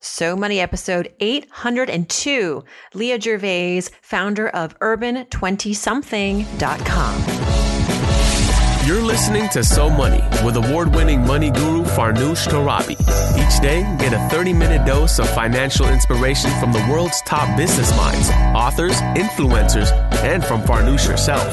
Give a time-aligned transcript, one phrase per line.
[0.00, 2.64] So Money episode 802.
[2.94, 7.24] Leah Gervais, founder of urban20something.com.
[8.86, 12.92] You're listening to So Money with award winning money guru Farnoosh Torabi.
[13.36, 17.94] Each day, get a 30 minute dose of financial inspiration from the world's top business
[17.96, 19.92] minds, authors, influencers,
[20.24, 21.52] and from Farnoosh herself.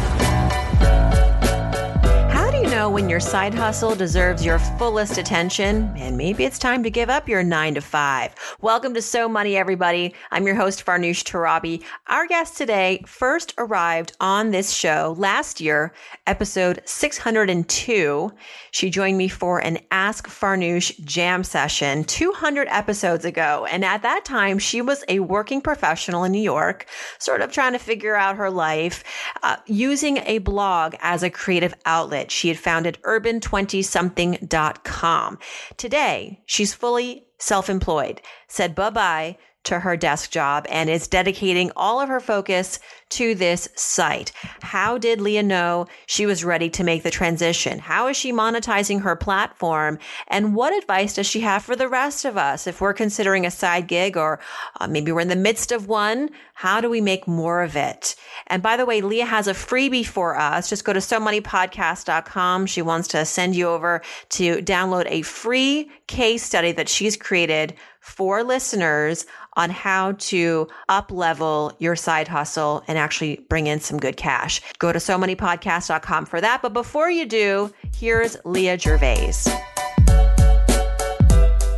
[2.81, 7.11] know when your side hustle deserves your fullest attention, and maybe it's time to give
[7.11, 8.33] up your nine to five.
[8.59, 10.15] Welcome to So Money, everybody.
[10.31, 11.83] I'm your host, Farnoosh Torabi.
[12.07, 15.93] Our guest today first arrived on this show last year,
[16.25, 18.31] episode 602.
[18.71, 23.67] She joined me for an Ask Farnoosh jam session 200 episodes ago.
[23.69, 26.87] And at that time, she was a working professional in New York,
[27.19, 29.03] sort of trying to figure out her life,
[29.43, 32.31] uh, using a blog as a creative outlet.
[32.31, 35.39] She had founded urban20something.com.
[35.75, 41.71] Today, she's fully self employed, said bye bye to her desk job and is dedicating
[41.75, 44.31] all of her focus to this site.
[44.61, 47.77] How did Leah know she was ready to make the transition?
[47.77, 49.99] How is she monetizing her platform?
[50.27, 53.51] And what advice does she have for the rest of us if we're considering a
[53.51, 54.39] side gig or
[54.79, 56.29] uh, maybe we're in the midst of one?
[56.53, 58.15] How do we make more of it?
[58.47, 60.69] And by the way, Leah has a freebie for us.
[60.69, 62.65] Just go to so moneypodcast.com.
[62.67, 67.73] She wants to send you over to download a free case study that she's created
[68.01, 73.99] for listeners on how to up level your side hustle and actually bring in some
[73.99, 74.61] good cash.
[74.79, 76.61] Go to so moneypodcast.com for that.
[76.61, 79.33] But before you do, here's Leah Gervais.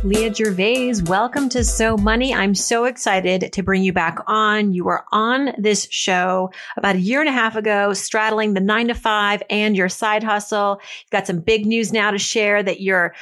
[0.04, 2.34] Leah Gervais, welcome to So Money.
[2.34, 4.74] I'm so excited to bring you back on.
[4.74, 8.88] You were on this show about a year and a half ago, straddling the nine
[8.88, 10.78] to five and your side hustle.
[11.00, 13.14] You've got some big news now to share that you're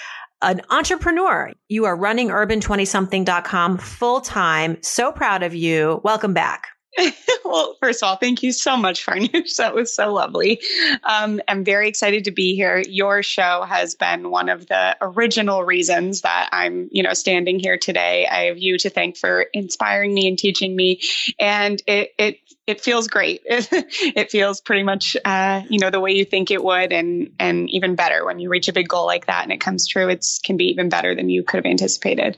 [0.43, 1.53] an entrepreneur.
[1.69, 4.77] You are running urban20something.com full time.
[4.83, 6.01] So proud of you.
[6.05, 6.72] Welcome back.
[7.45, 9.57] well, first of all, thank you so much, Farnoosh.
[9.63, 10.61] That was so lovely.
[11.05, 12.83] Um, I'm very excited to be here.
[12.89, 17.79] Your show has been one of the original reasons that I'm, you know, standing here
[17.79, 18.27] today.
[18.27, 21.01] I have you to thank for inspiring me and teaching me,
[21.39, 23.43] and it it it feels great.
[23.45, 23.69] It,
[24.17, 27.71] it feels pretty much, uh, you know, the way you think it would, and and
[27.71, 30.09] even better when you reach a big goal like that and it comes true.
[30.09, 32.37] It's can be even better than you could have anticipated.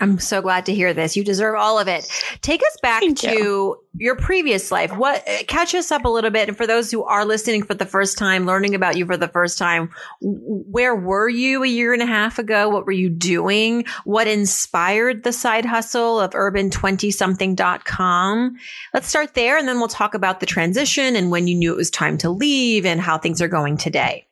[0.00, 1.16] I'm so glad to hear this.
[1.16, 2.10] You deserve all of it.
[2.40, 3.76] Take us back Thank to you.
[3.98, 4.96] your previous life.
[4.96, 6.48] What catch us up a little bit.
[6.48, 9.28] And for those who are listening for the first time, learning about you for the
[9.28, 9.90] first time,
[10.20, 12.70] where were you a year and a half ago?
[12.70, 13.84] What were you doing?
[14.04, 18.56] What inspired the side hustle of urban20something.com?
[18.94, 21.76] Let's start there and then we'll talk about the transition and when you knew it
[21.76, 24.26] was time to leave and how things are going today.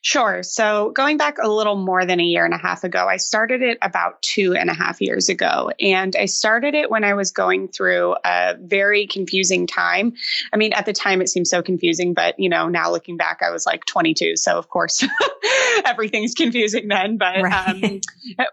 [0.00, 0.42] Sure.
[0.42, 3.62] So going back a little more than a year and a half ago, I started
[3.62, 5.70] it about two and a half years ago.
[5.80, 10.14] And I started it when I was going through a very confusing time.
[10.52, 13.40] I mean, at the time it seemed so confusing, but you know, now looking back,
[13.42, 14.36] I was like 22.
[14.36, 15.04] So of course
[15.84, 17.68] everything's confusing then, but, right.
[17.68, 18.00] um,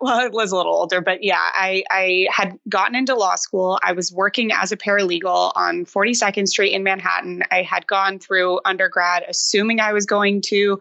[0.02, 3.80] well, it was a little older, but yeah, I, I had gotten into law school.
[3.84, 7.44] I was working as a paralegal on 42nd Street in Manhattan.
[7.52, 10.80] I had gone through undergrad, assuming I was going to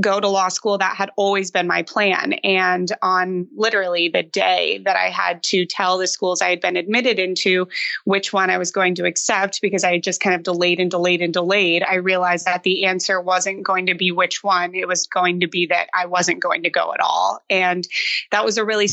[0.00, 0.78] go to law school.
[0.78, 2.34] That had always been my plan.
[2.44, 6.76] And on literally the day that I had to tell the schools I had been
[6.76, 7.68] admitted into
[8.04, 10.90] which one I was going to accept because I had just kind of delayed and
[10.90, 14.74] delayed and delayed, I realized that the answer wasn't going to be which one.
[14.74, 17.40] It was going to be that I wasn't going to go at all.
[17.50, 17.86] And
[18.30, 18.88] that was a really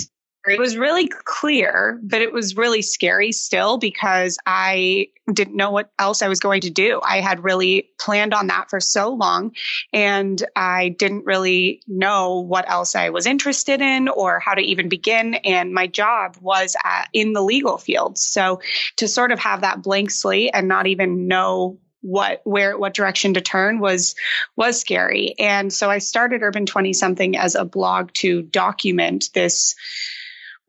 [0.47, 5.91] it was really clear, but it was really scary still because I didn't know what
[5.99, 7.01] else I was going to do.
[7.03, 9.53] I had really planned on that for so long
[9.93, 14.89] and I didn't really know what else I was interested in or how to even
[14.89, 15.35] begin.
[15.35, 18.17] And my job was at, in the legal field.
[18.17, 18.61] So
[18.95, 23.33] to sort of have that blank slate and not even know what where what direction
[23.33, 24.15] to turn was
[24.55, 29.75] was scary and so i started urban 20 something as a blog to document this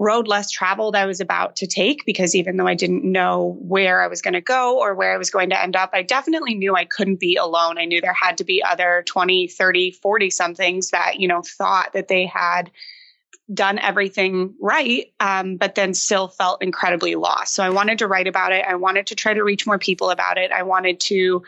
[0.01, 4.03] road less traveled I was about to take because even though I didn't know where
[4.03, 6.55] I was going to go or where I was going to end up, I definitely
[6.55, 7.77] knew I couldn't be alone.
[7.77, 11.93] I knew there had to be other 20, 30, 40 somethings that, you know, thought
[11.93, 12.71] that they had
[13.53, 17.55] done everything right, um, but then still felt incredibly lost.
[17.55, 18.65] So I wanted to write about it.
[18.67, 20.51] I wanted to try to reach more people about it.
[20.51, 21.43] I wanted to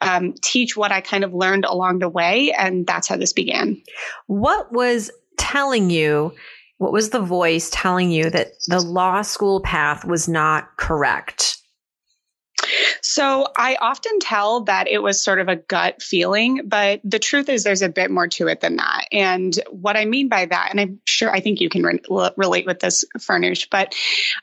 [0.00, 2.52] um, teach what I kind of learned along the way.
[2.52, 3.82] And that's how this began.
[4.26, 6.34] What was telling you
[6.78, 11.56] What was the voice telling you that the law school path was not correct?
[13.02, 17.48] So I often tell that it was sort of a gut feeling, but the truth
[17.48, 19.06] is there's a bit more to it than that.
[19.12, 22.66] And what I mean by that, and I'm sure I think you can re- relate
[22.66, 23.94] with this, Farnoosh, but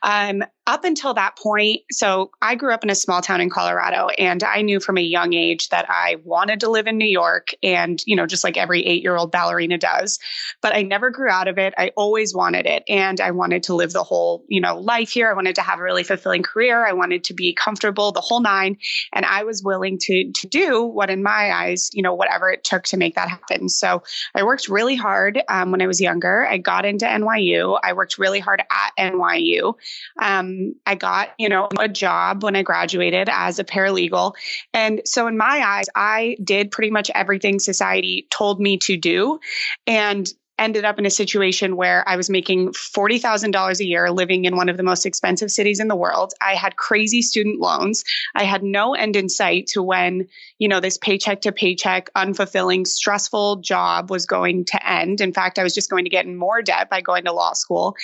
[0.02, 4.08] um, up until that point, so I grew up in a small town in Colorado,
[4.18, 7.50] and I knew from a young age that I wanted to live in New York,
[7.62, 10.18] and you know, just like every eight-year-old ballerina does.
[10.62, 11.74] But I never grew out of it.
[11.76, 15.30] I always wanted it, and I wanted to live the whole, you know, life here.
[15.30, 16.86] I wanted to have a really fulfilling career.
[16.86, 18.78] I wanted to be comfortable, the whole nine,
[19.12, 22.64] and I was willing to to do what, in my eyes, you know, whatever it
[22.64, 23.68] took to make that happen.
[23.68, 24.02] So
[24.34, 26.46] I worked really hard um, when I was younger.
[26.46, 27.78] I got into NYU.
[27.82, 29.74] I worked really hard at NYU.
[30.18, 34.34] Um, um, I got, you know, a job when I graduated as a paralegal.
[34.72, 39.40] And so in my eyes, I did pretty much everything society told me to do.
[39.86, 44.56] And ended up in a situation where I was making $40,000 a year living in
[44.56, 46.32] one of the most expensive cities in the world.
[46.40, 48.04] I had crazy student loans.
[48.34, 50.28] I had no end in sight to when,
[50.58, 55.20] you know, this paycheck to paycheck, unfulfilling, stressful job was going to end.
[55.20, 57.54] In fact, I was just going to get in more debt by going to law
[57.54, 57.96] school.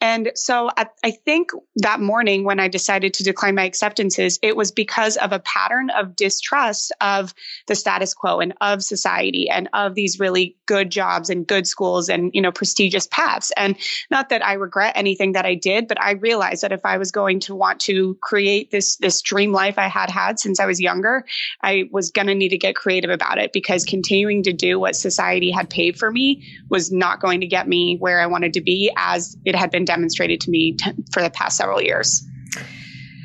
[0.00, 4.56] And so I, I think that morning when I decided to decline my acceptances, it
[4.56, 7.34] was because of a pattern of distrust of
[7.66, 11.95] the status quo and of society and of these really good jobs and good schools
[12.08, 13.52] and, you know, prestigious paths.
[13.56, 13.76] And
[14.10, 17.10] not that I regret anything that I did, but I realized that if I was
[17.10, 20.80] going to want to create this, this dream life I had had since I was
[20.80, 21.24] younger,
[21.62, 24.96] I was going to need to get creative about it because continuing to do what
[24.96, 28.60] society had paid for me was not going to get me where I wanted to
[28.60, 32.26] be as it had been demonstrated to me t- for the past several years.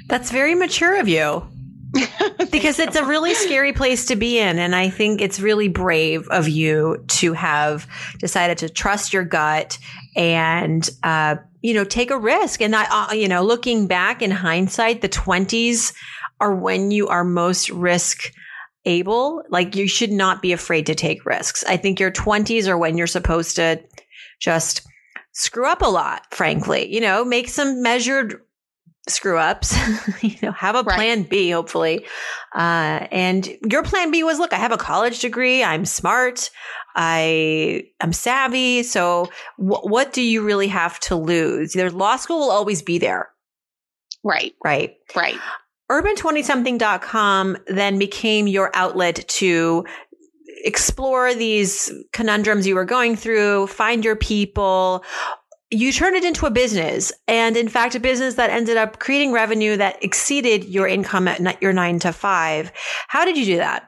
[0.08, 1.48] That's very mature of you.
[2.52, 4.60] Because it's a really scary place to be in.
[4.60, 7.88] And I think it's really brave of you to have
[8.20, 9.78] decided to trust your gut
[10.16, 12.62] and, uh, you know, take a risk.
[12.62, 15.94] And I, uh, you know, looking back in hindsight, the 20s
[16.40, 18.32] are when you are most risk
[18.86, 19.44] able.
[19.50, 21.64] Like you should not be afraid to take risks.
[21.68, 23.82] I think your 20s are when you're supposed to
[24.40, 24.82] just
[25.34, 28.42] screw up a lot, frankly, you know, make some measured
[29.08, 29.76] screw ups,
[30.22, 31.30] you know, have a plan right.
[31.30, 32.06] B, hopefully.
[32.56, 35.64] Uh, and your plan B was, look, I have a college degree.
[35.64, 36.50] I'm smart.
[36.96, 38.84] I am savvy.
[38.84, 41.74] So w- what do you really have to lose?
[41.74, 43.30] There's law school will always be there.
[44.24, 44.54] Right.
[44.64, 44.98] Right.
[45.16, 45.38] Right.
[45.90, 49.86] Urban20something.com then became your outlet to
[50.64, 55.04] explore these conundrums you were going through, find your people,
[55.72, 57.12] you turned it into a business.
[57.28, 61.62] And in fact a business that ended up creating revenue that exceeded your income at
[61.62, 62.72] your 9 to 5
[63.08, 63.88] how did you do that?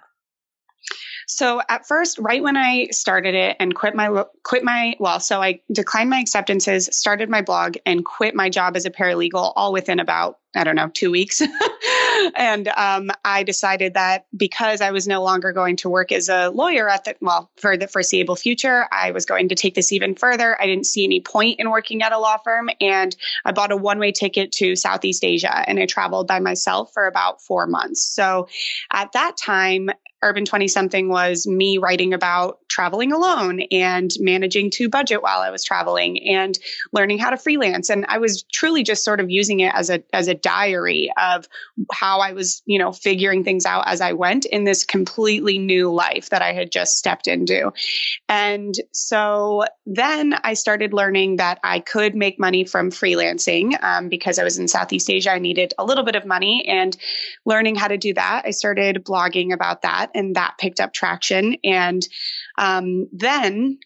[1.28, 5.42] So at first, right when I started it and quit my quit my well, so
[5.42, 9.72] I declined my acceptances, started my blog, and quit my job as a paralegal all
[9.72, 11.42] within about I don't know two weeks.
[12.36, 16.50] and um, I decided that because I was no longer going to work as a
[16.50, 20.16] lawyer at the well for the foreseeable future, I was going to take this even
[20.16, 20.60] further.
[20.62, 23.16] I didn't see any point in working at a law firm, and
[23.46, 27.08] I bought a one way ticket to Southeast Asia, and I traveled by myself for
[27.08, 28.04] about four months.
[28.04, 28.48] So
[28.92, 29.90] at that time,
[30.24, 35.52] Urban 20 something was me writing about traveling alone and managing to budget while I
[35.52, 36.58] was traveling and
[36.92, 37.90] learning how to freelance.
[37.90, 41.48] And I was truly just sort of using it as a, as a diary of
[41.92, 45.92] how I was, you know, figuring things out as I went in this completely new
[45.92, 47.72] life that I had just stepped into.
[48.28, 54.40] And so then I started learning that I could make money from freelancing um, because
[54.40, 55.32] I was in Southeast Asia.
[55.32, 56.96] I needed a little bit of money and
[57.46, 58.44] learning how to do that.
[58.46, 61.58] I started blogging about that and that picked up traction.
[61.64, 62.08] And
[62.58, 63.80] um, then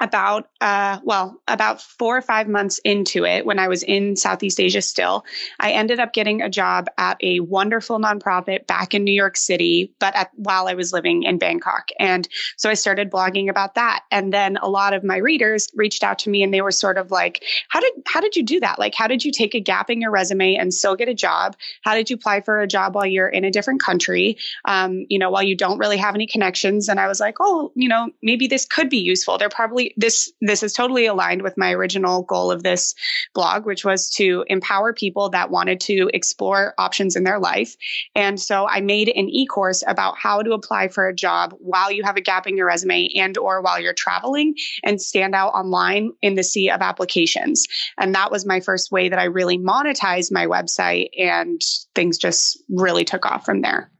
[0.00, 4.60] about uh, well about four or five months into it when i was in southeast
[4.60, 5.24] asia still
[5.60, 9.92] i ended up getting a job at a wonderful nonprofit back in new york city
[9.98, 11.88] but at, while i was living in bangkok.
[11.98, 14.04] And so i started blogging about that.
[14.10, 16.98] And then a lot of my readers reached out to me and they were sort
[16.98, 18.78] of like how did how did you do that?
[18.78, 21.56] Like how did you take a gap in your resume and still get a job?
[21.82, 24.38] How did you apply for a job while you're in a different country?
[24.64, 26.88] Um, you know while you don't really have any connections?
[26.88, 29.36] And i was like oh you know maybe this could be useful.
[29.36, 32.94] They're probably this this is totally aligned with my original goal of this
[33.34, 37.76] blog, which was to empower people that wanted to explore options in their life.
[38.14, 42.02] And so I made an e-course about how to apply for a job while you
[42.02, 46.12] have a gap in your resume and or while you're traveling and stand out online
[46.22, 47.66] in the sea of applications.
[47.98, 51.60] And that was my first way that I really monetized my website and
[51.94, 53.90] things just really took off from there.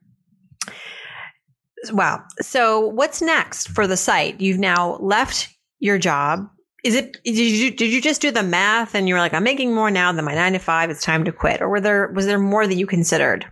[1.93, 2.25] Wow.
[2.41, 4.41] So, what's next for the site?
[4.41, 5.54] You've now left
[5.85, 6.49] your job.
[6.83, 9.45] is it did you did you just do the math and you were like i'm
[9.45, 12.11] making more now than my nine to five it's time to quit or were there
[12.13, 13.47] was there more that you considered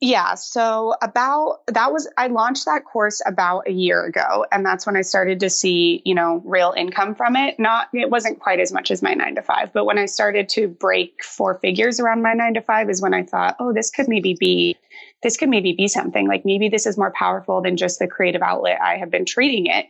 [0.00, 0.36] yeah.
[0.36, 4.46] So about that was, I launched that course about a year ago.
[4.52, 7.58] And that's when I started to see, you know, real income from it.
[7.58, 10.48] Not, it wasn't quite as much as my nine to five, but when I started
[10.50, 13.90] to break four figures around my nine to five is when I thought, oh, this
[13.90, 14.76] could maybe be
[15.22, 18.42] this could maybe be something like maybe this is more powerful than just the creative
[18.42, 19.86] outlet I have been treating it.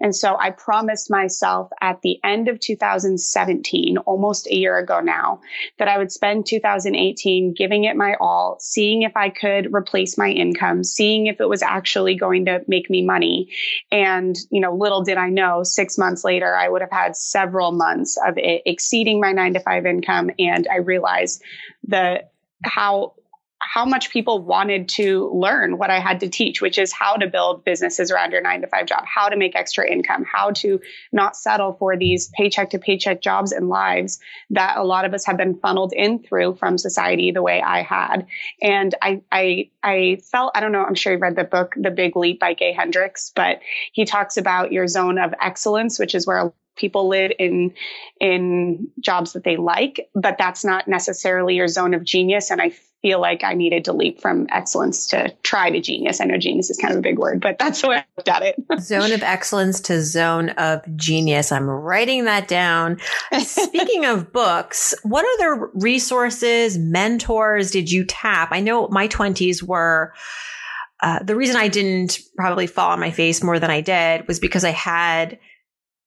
[0.00, 5.40] And so I promised myself at the end of 2017, almost a year ago now,
[5.78, 10.28] that I would spend 2018 giving it my all, seeing if I could replace my
[10.28, 13.50] income, seeing if it was actually going to make me money.
[13.92, 17.72] And, you know, little did I know, six months later, I would have had several
[17.72, 20.30] months of it exceeding my nine to five income.
[20.38, 21.42] And I realized
[21.86, 22.24] the
[22.64, 23.14] how
[23.62, 27.26] how much people wanted to learn what I had to teach, which is how to
[27.26, 30.80] build businesses around your nine to five job, how to make extra income, how to
[31.12, 34.18] not settle for these paycheck to paycheck jobs and lives
[34.50, 37.82] that a lot of us have been funneled in through from society the way I
[37.82, 38.26] had.
[38.60, 41.90] And I, I, I felt, I don't know, I'm sure you read the book, The
[41.90, 43.60] Big Leap by Gay Hendricks, but
[43.92, 47.72] he talks about your zone of excellence, which is where people live in
[48.20, 52.72] in jobs that they like but that's not necessarily your zone of genius and i
[53.02, 56.20] feel like I needed to leap from excellence to try to genius.
[56.20, 58.28] I know genius is kind of a big word, but that's the way I looked
[58.28, 58.56] at it.
[58.80, 61.50] zone of excellence to zone of genius.
[61.50, 62.98] I'm writing that down.
[63.40, 68.50] Speaking of books, what other resources, mentors did you tap?
[68.52, 70.14] I know my 20s were.
[71.00, 74.38] Uh, the reason I didn't probably fall on my face more than I did was
[74.38, 75.40] because I had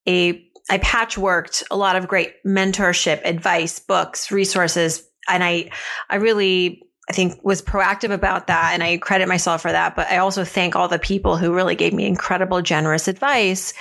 [0.07, 5.71] a I patchworked a lot of great mentorship, advice, books, resources, and I
[6.09, 9.95] I really I think was proactive about that and I credit myself for that.
[9.95, 13.73] But I also thank all the people who really gave me incredible, generous advice.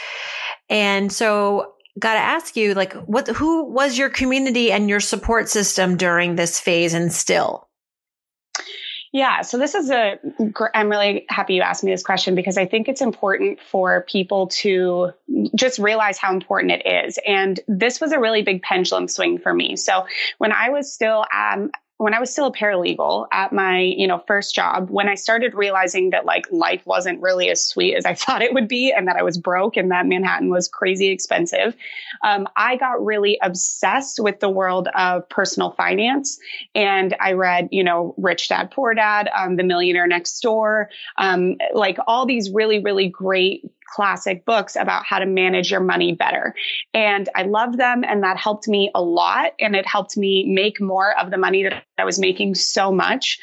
[0.69, 5.49] And so got to ask you, like, what, who was your community and your support
[5.49, 7.69] system during this phase and still?
[9.15, 10.19] Yeah, so this is a.
[10.75, 14.49] I'm really happy you asked me this question because I think it's important for people
[14.49, 15.13] to
[15.55, 17.17] just realize how important it is.
[17.25, 19.77] And this was a really big pendulum swing for me.
[19.77, 21.71] So when I was still um,
[22.05, 25.55] when I was still a paralegal at my, you know, first job, when I started
[25.55, 29.09] realizing that like life wasn't really as sweet as I thought it would be and
[29.09, 31.75] that I was broke and that Manhattan was crazy expensive,
[32.23, 36.39] um, I got really obsessed with the world of personal finance.
[36.75, 41.57] And I read, you know, Rich Dad Poor Dad, um, The Millionaire Next Door, um,
[41.73, 46.55] like all these really, really great classic books about how to manage your money better.
[46.93, 49.53] And I loved them and that helped me a lot.
[49.61, 53.39] And it helped me make more of the money that I was making so much.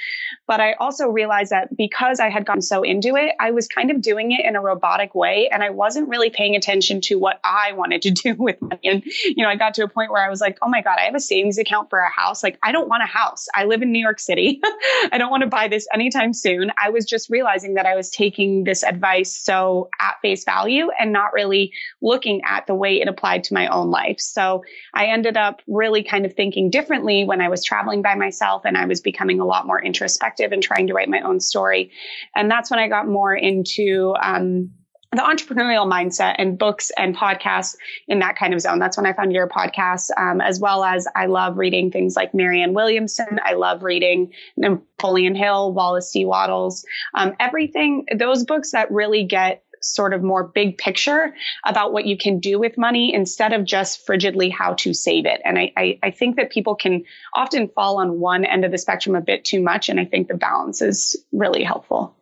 [0.48, 3.89] But I also realized that because I had gotten so into it, I was kind
[3.89, 7.39] of doing it in a robotic way and I wasn't really paying attention to what
[7.43, 8.79] I wanted to do with money.
[8.84, 10.98] And, you know, I got to a point where I was like, oh my God,
[11.00, 12.43] I have a savings account for a house.
[12.43, 13.48] Like, I don't want a house.
[13.55, 14.60] I live in New York City.
[15.12, 16.72] I don't want to buy this anytime soon.
[16.77, 21.13] I was just realizing that I was taking this advice so at face value and
[21.13, 24.20] not really looking at the way it applied to my own life.
[24.20, 28.41] So I ended up really kind of thinking differently when I was traveling by myself
[28.66, 31.92] and I was becoming a lot more introspective and trying to write my own story.
[32.36, 34.72] And that's when I got more into, um,
[35.14, 37.76] the entrepreneurial mindset and books and podcasts
[38.08, 38.80] in that kind of zone.
[38.80, 42.34] That's when I found your podcast, um, as well as I love reading things like
[42.34, 43.40] Marianne Williamson.
[43.44, 46.24] I love reading Napoleon Hill, Wallace D.
[46.24, 51.34] Wattles, um, everything, those books that really get sort of more big picture
[51.66, 55.42] about what you can do with money instead of just frigidly how to save it.
[55.44, 58.78] And I, I, I think that people can often fall on one end of the
[58.78, 59.90] spectrum a bit too much.
[59.90, 62.16] And I think the balance is really helpful.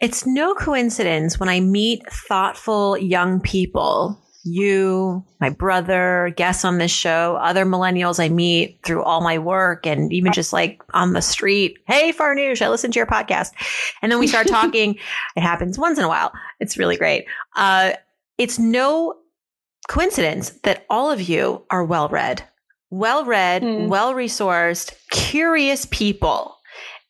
[0.00, 6.90] It's no coincidence when I meet thoughtful young people you, my brother, guests on this
[6.90, 11.22] show, other millennials I meet through all my work and even just like on the
[11.22, 11.78] street.
[11.86, 13.50] Hey, Farnoosh, I listen to your podcast.
[14.00, 14.98] And then we start talking.
[15.36, 16.32] it happens once in a while.
[16.60, 17.26] It's really great.
[17.56, 17.92] Uh,
[18.38, 19.16] it's no
[19.88, 22.44] coincidence that all of you are well read,
[22.90, 23.88] well read, mm.
[23.88, 26.56] well resourced, curious people.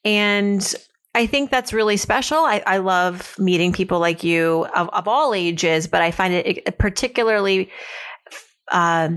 [0.04, 0.74] And
[1.18, 2.38] I think that's really special.
[2.38, 6.78] I, I love meeting people like you of, of, all ages, but I find it
[6.78, 7.70] particularly
[8.70, 9.08] uh,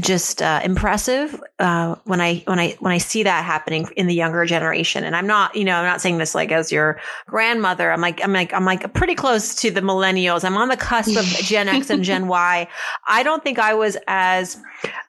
[0.00, 4.14] just uh, impressive uh, when I when I when I see that happening in the
[4.14, 5.04] younger generation.
[5.04, 7.92] And I'm not, you know, I'm not saying this like as your grandmother.
[7.92, 10.44] I'm like I'm like I'm like pretty close to the millennials.
[10.44, 12.66] I'm on the cusp of Gen X and Gen Y.
[13.06, 14.60] I don't think I was as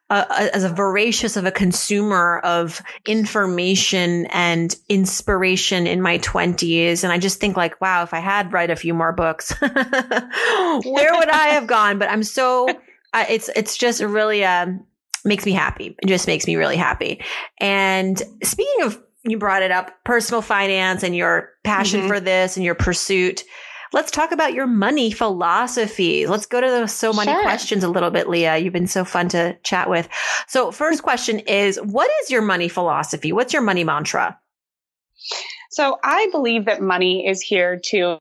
[0.09, 7.11] uh, as a voracious of a consumer of information and inspiration in my 20s and
[7.11, 11.29] i just think like wow if i had read a few more books where would
[11.29, 12.67] i have gone but i'm so
[13.13, 14.85] uh, it's it's just really um
[15.25, 15.95] makes me happy.
[16.01, 17.21] It just makes me really happy.
[17.59, 22.09] And speaking of, you brought it up, personal finance and your passion mm-hmm.
[22.09, 23.43] for this and your pursuit.
[23.93, 26.27] Let's talk about your money philosophy.
[26.27, 27.41] Let's go to the So Money sure.
[27.43, 28.57] questions a little bit, Leah.
[28.57, 30.09] You've been so fun to chat with.
[30.47, 33.31] So, first question is What is your money philosophy?
[33.31, 34.39] What's your money mantra?
[35.71, 38.17] So, I believe that money is here to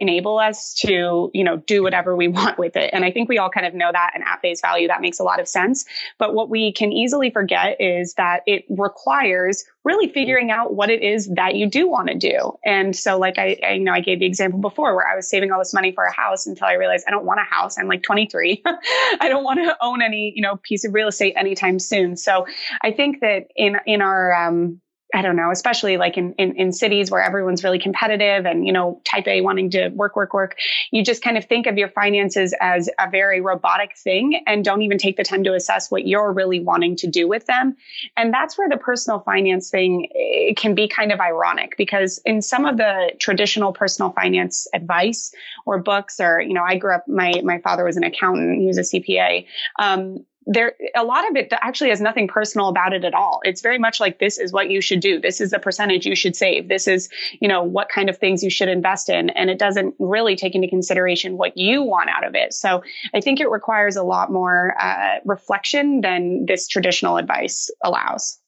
[0.00, 2.90] enable us to, you know, do whatever we want with it.
[2.92, 5.18] And I think we all kind of know that and at face value, that makes
[5.18, 5.84] a lot of sense.
[6.18, 11.02] But what we can easily forget is that it requires really figuring out what it
[11.02, 12.52] is that you do want to do.
[12.64, 15.28] And so, like I, I you know, I gave the example before where I was
[15.28, 17.78] saving all this money for a house until I realized I don't want a house.
[17.78, 18.62] I'm like 23.
[18.66, 22.16] I don't want to own any, you know, piece of real estate anytime soon.
[22.16, 22.46] So
[22.82, 24.80] I think that in, in our, um,
[25.14, 28.72] I don't know, especially like in, in, in, cities where everyone's really competitive and, you
[28.72, 30.56] know, type A wanting to work, work, work,
[30.90, 34.82] you just kind of think of your finances as a very robotic thing and don't
[34.82, 37.76] even take the time to assess what you're really wanting to do with them.
[38.16, 40.08] And that's where the personal finance thing
[40.56, 45.32] can be kind of ironic because in some of the traditional personal finance advice
[45.66, 48.60] or books or, you know, I grew up, my, my father was an accountant.
[48.60, 49.46] He was a CPA.
[49.78, 53.40] Um, there a lot of it actually has nothing personal about it at all.
[53.44, 55.20] It's very much like this is what you should do.
[55.20, 56.68] This is the percentage you should save.
[56.68, 57.08] This is
[57.40, 59.30] you know what kind of things you should invest in.
[59.30, 62.54] And it doesn't really take into consideration what you want out of it.
[62.54, 62.82] So
[63.14, 68.38] i think it requires a lot more uh, reflection than this traditional advice allows.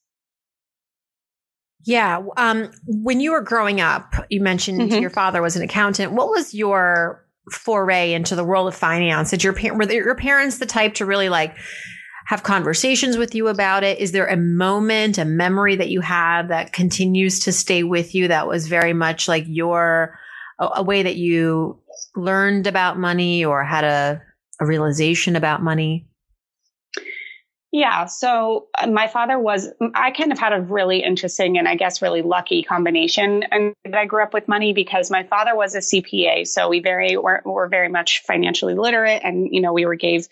[1.85, 5.01] Yeah um, when you were growing up you mentioned mm-hmm.
[5.01, 6.13] your father was an accountant.
[6.13, 9.31] What was your foray into the world of finance?
[9.31, 11.57] Did your were your parents the type to really like
[12.27, 13.99] have conversations with you about it?
[13.99, 18.29] Is there a moment, a memory that you have that continues to stay with you
[18.29, 20.19] that was very much like your
[20.59, 21.79] a, a way that you
[22.15, 24.23] learned about money or had a,
[24.61, 26.07] a realization about money?
[27.75, 28.05] Yeah.
[28.05, 32.02] So uh, my father was, I kind of had a really interesting and I guess
[32.02, 33.45] really lucky combination.
[33.45, 36.47] And I grew up with money because my father was a CPA.
[36.47, 39.23] So we very, were, were very much financially literate.
[39.25, 40.28] And, you know, we were gave,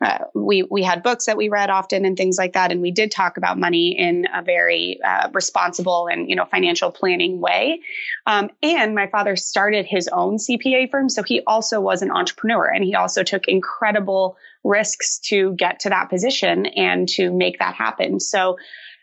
[0.00, 2.70] uh, we, we had books that we read often and things like that.
[2.70, 6.92] And we did talk about money in a very uh, responsible and, you know, financial
[6.92, 7.80] planning way.
[8.24, 11.08] Um, and my father started his own CPA firm.
[11.08, 15.90] So he also was an entrepreneur and he also took incredible risks to get to
[15.90, 18.18] that position and to make that happen.
[18.18, 18.56] So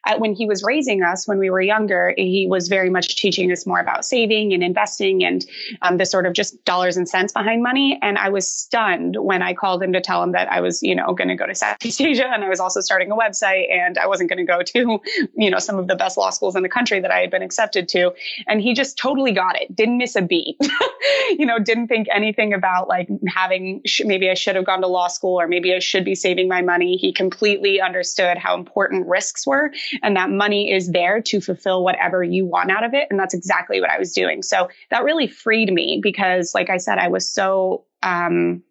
[0.06, 3.52] uh, when he was raising us when we were younger, he was very much teaching
[3.52, 5.46] us more about saving and investing and
[5.82, 8.00] um, the sort of just dollars and cents behind money.
[8.02, 10.96] And I was stunned when I called him to tell him that I was, you
[10.96, 13.98] know, going to go to Southeast Asia and I was also starting a website and
[13.98, 15.00] I wasn't going to go to,
[15.36, 17.44] you know, some of the best law schools in the country that I had been
[17.44, 18.14] accepted to.
[18.48, 20.58] And he just totally got it, didn't miss a beat,
[21.38, 25.08] you know, didn't think anything about like having, maybe I should have gone to law
[25.08, 26.98] school or maybe I should be saving my money.
[26.98, 32.24] He completely understood how important risks were and that money is there to fulfill whatever
[32.24, 33.08] you want out of it.
[33.10, 34.44] And that's exactly what I was doing.
[34.44, 38.64] So that really freed me because, like I said, I was so, um,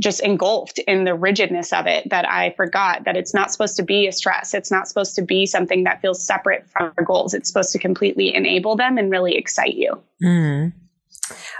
[0.00, 3.82] just engulfed in the rigidness of it that I forgot that it's not supposed to
[3.82, 4.54] be a stress.
[4.54, 7.34] It's not supposed to be something that feels separate from our goals.
[7.34, 10.00] It's supposed to completely enable them and really excite you.
[10.22, 10.72] Mm.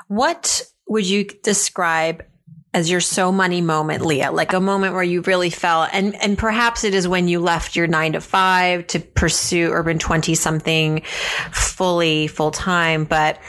[0.09, 2.25] What would you describe
[2.73, 6.39] as your so money moment, Leah, like a moment where you really felt, and, and
[6.39, 11.03] perhaps it is when you left your nine to five to pursue urban 20 something
[11.51, 13.05] fully full time.
[13.05, 13.41] But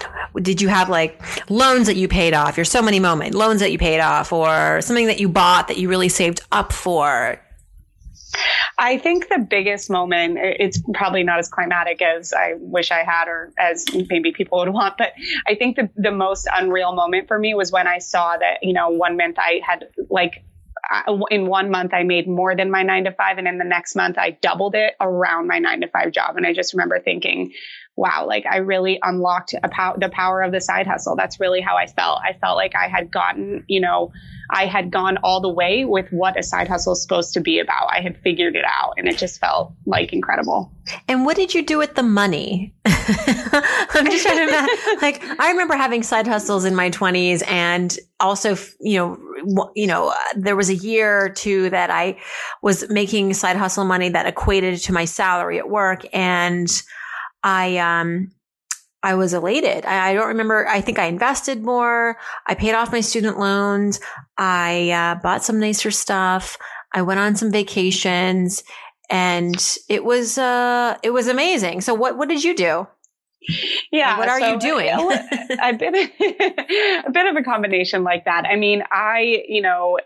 [0.42, 3.72] did you have like loans that you paid off, your so money moment, loans that
[3.72, 7.40] you paid off, or something that you bought that you really saved up for?
[8.78, 13.28] I think the biggest moment, it's probably not as climatic as I wish I had
[13.28, 15.12] or as maybe people would want, but
[15.48, 18.74] I think the, the most unreal moment for me was when I saw that, you
[18.74, 20.44] know, one month I had like,
[20.92, 23.66] uh, in one month I made more than my nine to five, and in the
[23.66, 26.38] next month I doubled it around my nine to five job.
[26.38, 27.54] And I just remember thinking,
[28.02, 31.16] wow, like I really unlocked pow- the power of the side hustle.
[31.16, 32.20] That's really how I felt.
[32.28, 34.12] I felt like I had gotten, you know,
[34.50, 37.60] I had gone all the way with what a side hustle is supposed to be
[37.60, 37.90] about.
[37.92, 40.72] I had figured it out and it just felt like incredible.
[41.08, 42.74] And what did you do with the money?
[42.86, 47.96] I'm just trying to imagine, like, I remember having side hustles in my 20s and
[48.20, 52.18] also, you know, you know, uh, there was a year or two that I
[52.64, 56.04] was making side hustle money that equated to my salary at work.
[56.14, 56.68] And
[57.44, 58.32] I, um,
[59.04, 59.86] I was elated.
[59.86, 60.68] I, I, don't remember.
[60.68, 62.18] I think I invested more.
[62.46, 64.00] I paid off my student loans.
[64.38, 66.58] I uh, bought some nicer stuff.
[66.94, 68.64] I went on some vacations,
[69.10, 69.56] and
[69.90, 71.82] it was uh, it was amazing.
[71.82, 72.88] So, what what did you do?
[73.92, 74.20] Yeah.
[74.20, 74.90] what are so, you doing?
[75.60, 75.96] I've been
[77.06, 78.46] a bit of a combination like that.
[78.46, 79.98] I mean, I you know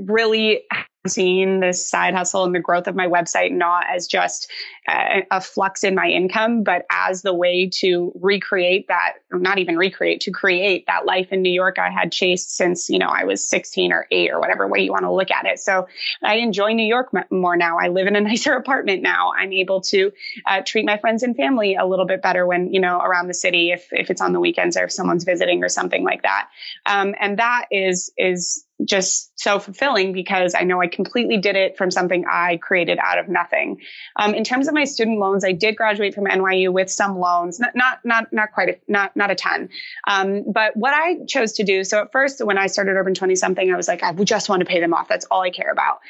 [0.00, 0.62] really
[1.06, 4.48] seeing this side hustle and the growth of my website not as just
[4.88, 9.76] a, a, flux in my income, but as the way to recreate that, not even
[9.76, 13.24] recreate, to create that life in New York I had chased since, you know, I
[13.24, 15.58] was 16 or 8 or whatever way you want to look at it.
[15.58, 15.88] So
[16.22, 17.78] I enjoy New York more now.
[17.78, 19.32] I live in a nicer apartment now.
[19.36, 20.12] I'm able to
[20.46, 23.34] uh, treat my friends and family a little bit better when, you know, around the
[23.34, 26.48] city, if, if it's on the weekends or if someone's visiting or something like that.
[26.86, 31.76] Um, and that is, is just so fulfilling because I know I completely did it
[31.76, 33.80] from something I created out of nothing.
[34.16, 37.60] Um, in terms of my student loans, I did graduate from NYU with some loans,
[37.60, 39.68] not not not not quite a, not not a ton.
[40.06, 43.36] Um, but what I chose to do, so at first when I started Urban Twenty
[43.36, 45.08] Something, I was like, I just want to pay them off.
[45.08, 46.00] That's all I care about.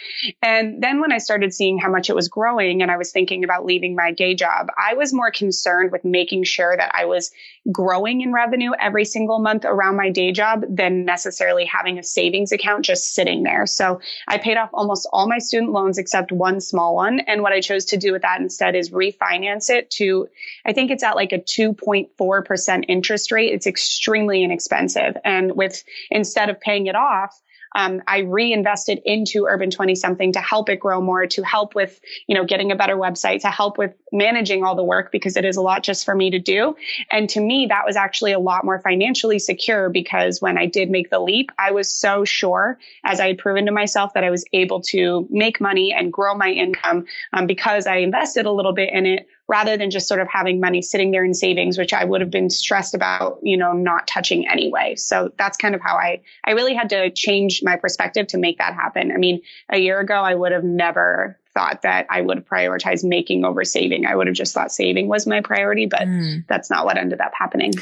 [0.43, 3.45] And then when I started seeing how much it was growing, and I was thinking
[3.45, 7.31] about leaving my day job, I was more concerned with making sure that I was
[7.71, 12.51] growing in revenue every single month around my day job than necessarily having a savings
[12.51, 13.67] account just sitting there.
[13.67, 17.21] So I paid off almost all my student loans except one small one.
[17.21, 20.29] And what I chose to do with that instead is refinance it to,
[20.67, 23.53] I think it's at like a 2.4% interest rate.
[23.53, 25.17] It's extremely inexpensive.
[25.25, 27.41] And with, instead of paying it off,
[27.75, 32.01] um, I reinvested into Urban 20 something to help it grow more, to help with,
[32.27, 35.45] you know, getting a better website, to help with managing all the work because it
[35.45, 36.77] is a lot just for me to do.
[37.11, 40.91] And to me, that was actually a lot more financially secure because when I did
[40.91, 44.31] make the leap, I was so sure, as I had proven to myself, that I
[44.31, 48.73] was able to make money and grow my income um, because I invested a little
[48.73, 51.93] bit in it rather than just sort of having money sitting there in savings, which
[51.93, 54.95] I would have been stressed about, you know, not touching anyway.
[54.97, 58.59] So that's kind of how I, I really had to change my perspective to make
[58.59, 59.13] that happen.
[59.13, 63.45] I mean, a year ago, I would have never thought that I would prioritize making
[63.45, 64.07] over saving.
[64.07, 66.47] I would have just thought saving was my priority, but mm.
[66.49, 67.73] that's not what ended up happening.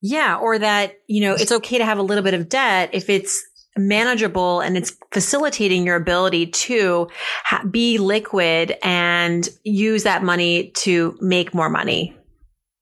[0.00, 0.36] Yeah.
[0.36, 3.42] Or that, you know, it's okay to have a little bit of debt if it's
[3.76, 7.08] manageable and it's facilitating your ability to
[7.44, 12.16] ha- be liquid and use that money to make more money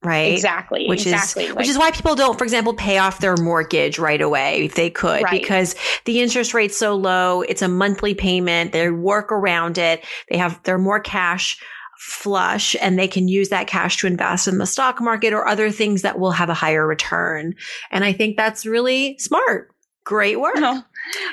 [0.05, 1.45] right exactly which exactly.
[1.45, 4.65] is like, which is why people don't for example pay off their mortgage right away
[4.65, 5.31] if they could right.
[5.41, 5.75] because
[6.05, 10.61] the interest rate's so low it's a monthly payment they work around it they have
[10.65, 11.59] they're more cash
[11.99, 15.71] flush and they can use that cash to invest in the stock market or other
[15.71, 17.55] things that will have a higher return
[17.93, 19.72] and i think that's really smart
[20.05, 20.55] Great work.
[20.57, 20.83] Oh,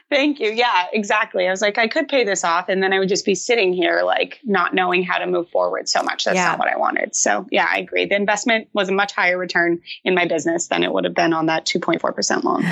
[0.09, 0.51] thank you.
[0.51, 1.47] Yeah, exactly.
[1.47, 3.73] I was like, I could pay this off and then I would just be sitting
[3.73, 6.25] here, like, not knowing how to move forward so much.
[6.25, 6.49] That's yeah.
[6.49, 7.15] not what I wanted.
[7.15, 8.05] So, yeah, I agree.
[8.05, 11.33] The investment was a much higher return in my business than it would have been
[11.33, 12.63] on that 2.4% loan.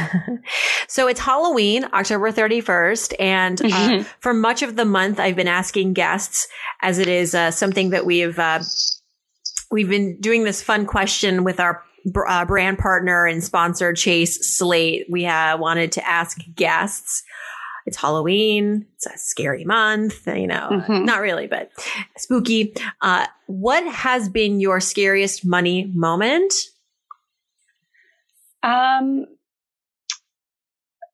[0.87, 3.13] so, it's Halloween, October 31st.
[3.19, 6.47] And uh, for much of the month, I've been asking guests,
[6.83, 8.59] as it is uh, something that we've, uh,
[9.71, 11.83] we've been doing this fun question with our
[12.27, 17.23] uh, brand partner and sponsor Chase Slate, we uh, wanted to ask guests.
[17.85, 18.85] It's Halloween.
[18.95, 21.05] It's a scary month, you know, mm-hmm.
[21.05, 21.71] not really, but
[22.17, 22.73] spooky.
[23.01, 26.53] Uh, what has been your scariest money moment?
[28.61, 29.25] Um,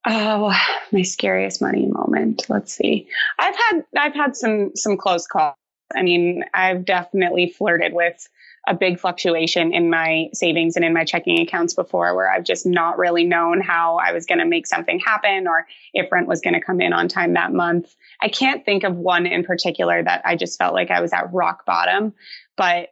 [0.07, 0.51] oh,
[0.91, 2.45] my scariest money moment.
[2.49, 3.07] Let's see.
[3.37, 5.55] I've had I've had some some close calls.
[5.95, 8.27] I mean, I've definitely flirted with
[8.65, 12.65] a big fluctuation in my savings and in my checking accounts before where I've just
[12.65, 16.39] not really known how I was going to make something happen or if rent was
[16.39, 17.93] going to come in on time that month.
[18.21, 21.33] I can't think of one in particular that I just felt like I was at
[21.33, 22.13] rock bottom,
[22.55, 22.89] but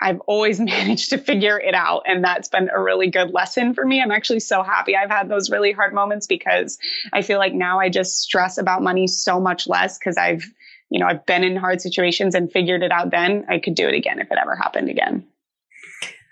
[0.00, 2.02] I've always managed to figure it out.
[2.06, 4.02] And that's been a really good lesson for me.
[4.02, 6.78] I'm actually so happy I've had those really hard moments because
[7.12, 10.44] I feel like now I just stress about money so much less because I've
[10.90, 13.44] you know, I've been in hard situations and figured it out then.
[13.48, 15.26] I could do it again if it ever happened again.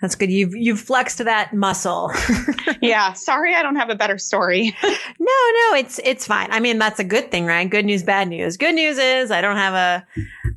[0.03, 0.33] That's good.
[0.33, 2.11] You've you've flexed that muscle.
[2.83, 3.12] yeah.
[3.12, 4.77] Sorry, I don't have a better story.
[4.83, 6.49] no, no, it's it's fine.
[6.51, 7.71] I mean, that's a good thing, right?
[7.71, 8.57] Good news, bad news.
[8.57, 10.07] Good news is I don't have a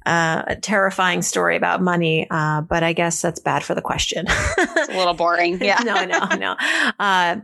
[0.07, 4.25] uh, a terrifying story about money, uh, but I guess that's bad for the question.
[4.29, 5.61] it's a little boring.
[5.61, 5.81] Yeah.
[5.83, 6.55] no, no, no.
[6.99, 7.37] Uh,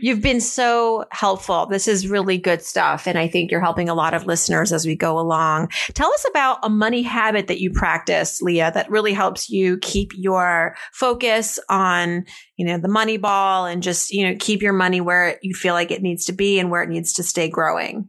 [0.00, 1.66] you've been so helpful.
[1.66, 3.06] This is really good stuff.
[3.06, 5.70] And I think you're helping a lot of listeners as we go along.
[5.94, 10.12] Tell us about a money habit that you practice, Leah, that really helps you keep
[10.16, 15.00] your focus on, you know, the money ball and just, you know, keep your money
[15.00, 18.08] where you feel like it needs to be and where it needs to stay growing.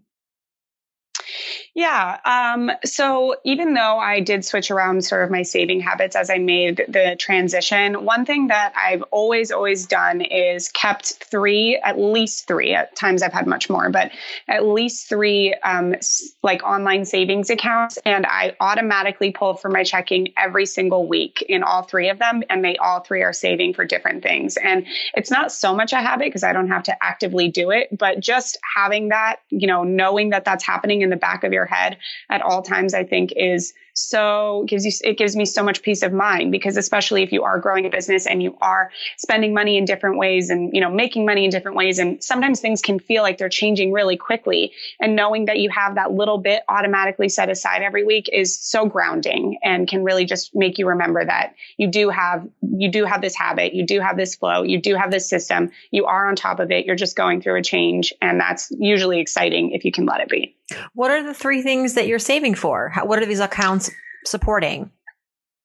[1.79, 2.19] Yeah.
[2.25, 6.37] Um, so even though I did switch around sort of my saving habits as I
[6.37, 12.47] made the transition, one thing that I've always, always done is kept three, at least
[12.49, 14.11] three, at times I've had much more, but
[14.49, 15.95] at least three um,
[16.43, 17.97] like online savings accounts.
[18.03, 22.43] And I automatically pull from my checking every single week in all three of them.
[22.49, 24.57] And they all three are saving for different things.
[24.57, 27.97] And it's not so much a habit because I don't have to actively do it,
[27.97, 31.68] but just having that, you know, knowing that that's happening in the back of your
[31.69, 31.97] head
[32.29, 36.03] at all times, I think is so gives you it gives me so much peace
[36.03, 39.77] of mind because especially if you are growing a business and you are spending money
[39.77, 41.99] in different ways and you know making money in different ways.
[41.99, 44.73] And sometimes things can feel like they're changing really quickly.
[44.99, 48.85] And knowing that you have that little bit automatically set aside every week is so
[48.85, 53.21] grounding and can really just make you remember that you do have you do have
[53.21, 56.35] this habit you do have this flow you do have this system you are on
[56.35, 59.91] top of it you're just going through a change and that's usually exciting if you
[59.91, 60.55] can let it be.
[60.93, 62.89] What are the three things that you're saving for?
[62.89, 63.88] How, what are these accounts
[64.25, 64.91] supporting?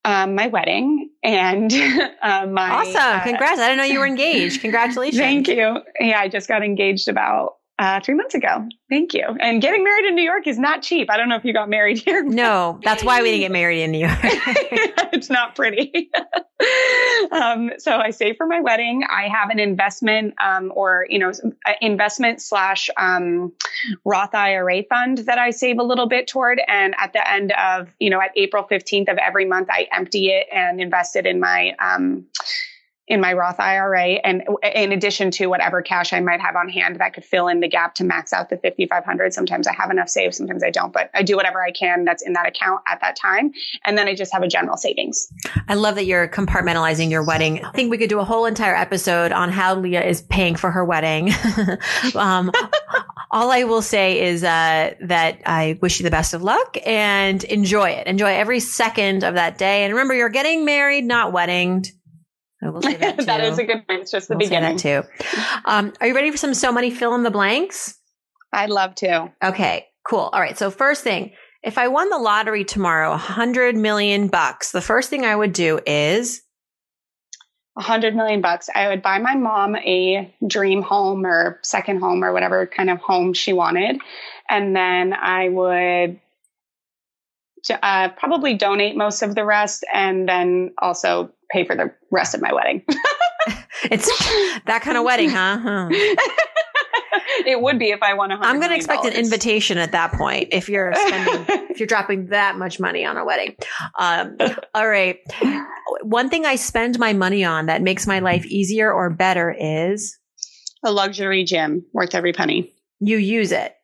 [0.06, 1.72] Um, my wedding and
[2.22, 2.96] uh, my awesome.
[2.96, 3.58] Uh, Congrats!
[3.58, 4.60] I didn't know you were engaged.
[4.62, 5.18] Congratulations.
[5.18, 5.78] Thank you.
[5.98, 8.68] Yeah, I just got engaged about uh, three months ago.
[8.88, 9.24] Thank you.
[9.40, 11.10] And getting married in New York is not cheap.
[11.10, 12.24] I don't know if you got married here.
[12.34, 14.18] No, that's why we didn't get married in New York.
[14.22, 16.10] it's not pretty.
[17.32, 19.04] um, so I save for my wedding.
[19.08, 21.32] I have an investment um, or, you know,
[21.80, 23.52] investment slash um,
[24.04, 26.60] Roth IRA fund that I save a little bit toward.
[26.66, 30.30] And at the end of, you know, at April 15th of every month, I empty
[30.30, 32.26] it and invest it in my um,
[33.06, 37.00] in my Roth IRA and in addition to whatever cash I might have on hand
[37.00, 40.08] that could fill in the gap to max out the 5500 sometimes I have enough
[40.08, 43.00] saved sometimes I don't but I do whatever I can that's in that account at
[43.02, 43.52] that time
[43.84, 45.28] and then I just have a general savings.
[45.68, 47.62] I love that you're compartmentalizing your wedding.
[47.64, 50.70] I think we could do a whole entire episode on how Leah is paying for
[50.70, 51.30] her wedding.
[52.14, 52.50] um,
[53.30, 57.42] all I will say is uh, that I wish you the best of luck and
[57.44, 58.06] enjoy it.
[58.06, 61.92] Enjoy every second of that day and remember you're getting married not weddinged.
[62.64, 64.02] I will say that, that is a good point.
[64.02, 64.78] It's just the beginning.
[64.78, 65.02] too.
[65.64, 67.98] Um, are you ready for some So Money fill in the blanks?
[68.52, 69.32] I'd love to.
[69.42, 70.30] Okay, cool.
[70.32, 70.56] All right.
[70.56, 75.10] So first thing, if I won the lottery tomorrow, a hundred million bucks, the first
[75.10, 76.42] thing I would do is
[77.76, 78.68] a hundred million bucks.
[78.72, 82.98] I would buy my mom a dream home or second home or whatever kind of
[82.98, 84.00] home she wanted.
[84.48, 86.20] And then I would
[87.82, 92.40] uh, probably donate most of the rest and then also pay for the rest of
[92.40, 92.82] my wedding.
[93.90, 94.06] it's
[94.66, 95.58] that kind of wedding, huh?
[95.58, 95.88] huh.
[97.46, 98.48] it would be if I won a hundred.
[98.48, 102.26] I'm going to expect an invitation at that point if you're spending if you're dropping
[102.26, 103.56] that much money on a wedding.
[103.98, 104.36] Um,
[104.74, 105.18] all right.
[106.02, 110.18] One thing I spend my money on that makes my life easier or better is
[110.84, 112.72] a luxury gym worth every penny.
[113.00, 113.74] You use it.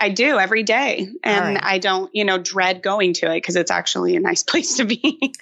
[0.00, 1.60] I do every day, and right.
[1.62, 4.84] I don't, you know, dread going to it because it's actually a nice place to
[4.84, 5.32] be.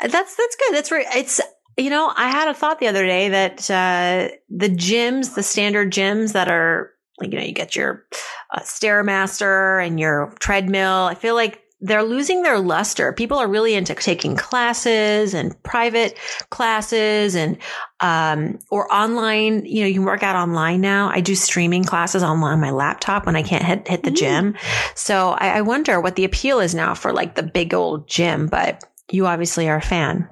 [0.00, 0.74] That's that's good.
[0.74, 1.06] That's right.
[1.14, 1.40] It's
[1.76, 5.92] you know, I had a thought the other day that uh, the gyms, the standard
[5.92, 8.06] gyms that are like you know, you get your
[8.54, 11.04] uh, stairmaster and your treadmill.
[11.04, 13.12] I feel like they're losing their luster.
[13.12, 17.58] People are really into taking classes and private classes and
[18.00, 19.66] um, or online.
[19.66, 21.10] You know, you can work out online now.
[21.10, 24.16] I do streaming classes online on my laptop when I can't hit hit the mm.
[24.16, 24.56] gym.
[24.94, 28.46] So I, I wonder what the appeal is now for like the big old gym.
[28.46, 30.28] But you obviously are a fan.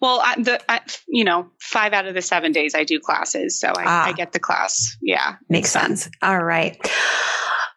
[0.00, 3.58] Well, I, the I, you know, five out of the seven days I do classes,
[3.58, 4.96] so I, ah, I get the class.
[5.00, 6.04] Yeah, makes sense.
[6.04, 6.14] sense.
[6.22, 6.78] All right.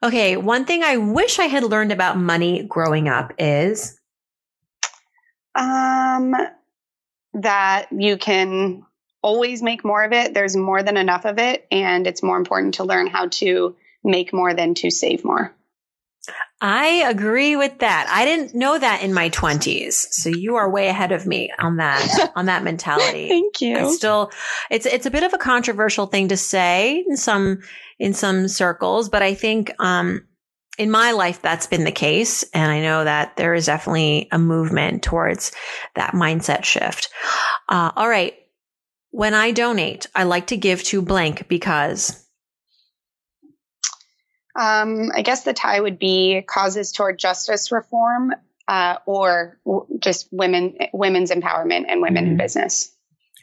[0.02, 3.98] Okay, one thing I wish I had learned about money growing up is,
[5.56, 6.36] um,
[7.36, 8.84] that you can
[9.22, 10.34] always make more of it.
[10.34, 14.34] There's more than enough of it, and it's more important to learn how to make
[14.34, 15.56] more than to save more.
[16.66, 18.08] I agree with that.
[18.10, 20.06] I didn't know that in my 20s.
[20.12, 23.28] So you are way ahead of me on that on that mentality.
[23.28, 23.78] Thank you.
[23.78, 24.32] I still
[24.72, 27.60] it's it's a bit of a controversial thing to say in some
[28.00, 30.26] in some circles, but I think um
[30.78, 34.40] in my life that's been the case and I know that there is definitely a
[34.40, 35.52] movement towards
[35.96, 37.10] that mindset shift.
[37.68, 38.36] Uh, all right.
[39.12, 42.23] When I donate, I like to give to blank because
[44.56, 48.34] um, I guess the tie would be causes toward justice reform
[48.68, 52.32] uh, or w- just women women's empowerment and women mm-hmm.
[52.34, 52.92] in business.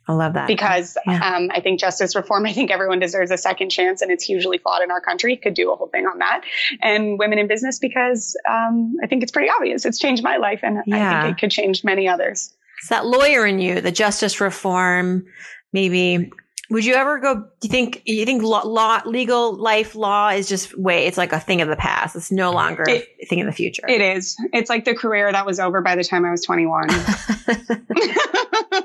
[0.08, 1.36] I love that because yeah.
[1.36, 2.46] um, I think justice reform.
[2.46, 5.36] I think everyone deserves a second chance, and it's hugely flawed in our country.
[5.36, 6.42] Could do a whole thing on that,
[6.80, 9.84] and women in business because um, I think it's pretty obvious.
[9.84, 11.18] It's changed my life, and yeah.
[11.18, 12.52] I think it could change many others.
[12.78, 15.26] It's that lawyer in you, the justice reform,
[15.72, 16.32] maybe
[16.70, 17.34] would you ever go?
[17.34, 21.06] Do you think you think law, law, legal life law is just way?
[21.06, 22.14] It's like a thing of the past.
[22.14, 23.82] It's no longer it, a thing in the future.
[23.88, 24.36] It is.
[24.52, 26.86] It's like the career that was over by the time I was twenty one.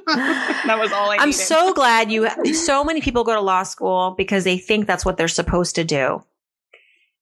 [0.05, 1.17] that was all I.
[1.19, 2.27] I'm so glad you.
[2.55, 5.83] So many people go to law school because they think that's what they're supposed to
[5.83, 6.23] do,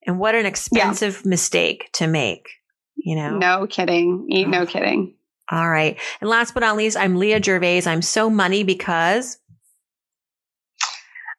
[0.07, 1.29] and what an expensive yeah.
[1.29, 2.47] mistake to make.
[2.95, 3.37] You know.
[3.37, 4.27] No kidding.
[4.29, 4.65] No oh.
[4.65, 5.15] kidding.
[5.51, 5.99] All right.
[6.21, 7.83] And last but not least, I'm Leah Gervais.
[7.85, 9.37] I'm so money because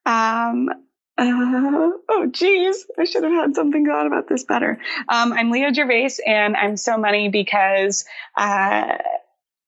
[0.06, 0.68] um,
[1.16, 4.78] Uh, oh, geez, I should have had something thought about this better.
[5.08, 8.04] Um, I'm Leah Gervais, and I'm so money because
[8.36, 8.96] uh,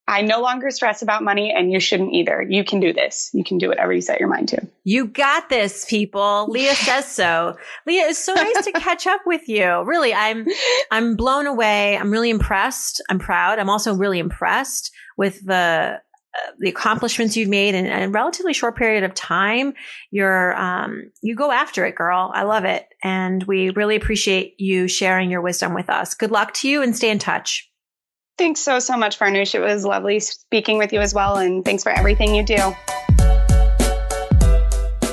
[0.09, 2.45] I no longer stress about money, and you shouldn't either.
[2.47, 3.29] You can do this.
[3.33, 4.67] You can do whatever you set your mind to.
[4.83, 6.47] You got this, people.
[6.49, 7.57] Leah says so.
[7.85, 9.83] Leah, it's so nice to catch up with you.
[9.83, 10.45] Really, I'm
[10.91, 11.97] I'm blown away.
[11.97, 13.01] I'm really impressed.
[13.09, 13.57] I'm proud.
[13.57, 16.01] I'm also really impressed with the
[16.59, 19.73] the accomplishments you've made in a relatively short period of time.
[20.11, 22.31] You're, um, you go after it, girl.
[22.33, 22.87] I love it.
[23.03, 26.13] And we really appreciate you sharing your wisdom with us.
[26.13, 27.69] Good luck to you and stay in touch.
[28.37, 29.55] Thanks so, so much, Farnoosh.
[29.55, 31.37] It was lovely speaking with you as well.
[31.37, 32.73] And thanks for everything you do.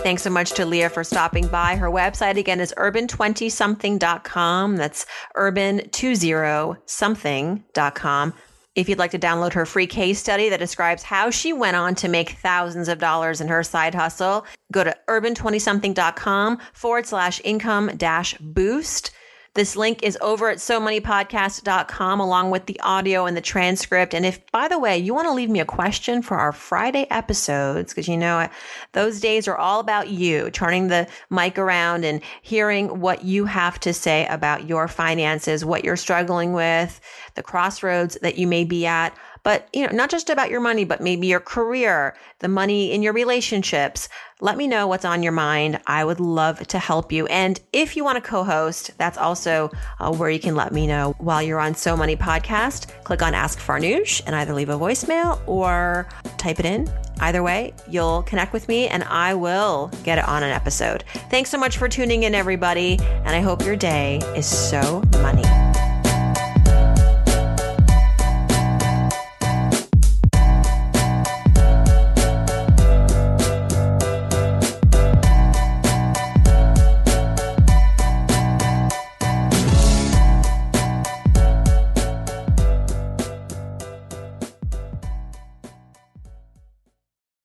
[0.04, 1.76] Thanks so much to Leah for stopping by.
[1.76, 4.76] Her website again is urban20something.com.
[4.76, 8.34] That's urban20something.com.
[8.74, 11.94] If you'd like to download her free case study that describes how she went on
[11.96, 17.92] to make thousands of dollars in her side hustle, go to urban20something.com forward slash income
[17.96, 19.12] dash boost.
[19.54, 24.12] This link is over at somoneypodcast.com along with the audio and the transcript.
[24.12, 27.06] And if, by the way, you want to leave me a question for our Friday
[27.08, 28.48] episodes, because you know,
[28.92, 33.78] those days are all about you turning the mic around and hearing what you have
[33.80, 37.00] to say about your finances, what you're struggling with,
[37.36, 40.84] the crossroads that you may be at but you know, not just about your money,
[40.84, 44.08] but maybe your career, the money in your relationships.
[44.40, 45.80] Let me know what's on your mind.
[45.86, 47.26] I would love to help you.
[47.26, 51.14] And if you want to co-host, that's also uh, where you can let me know
[51.18, 53.04] while you're on So Money Podcast.
[53.04, 56.90] Click on Ask Farnoosh and either leave a voicemail or type it in.
[57.20, 61.04] Either way, you'll connect with me and I will get it on an episode.
[61.30, 62.98] Thanks so much for tuning in, everybody.
[63.00, 65.00] And I hope your day is so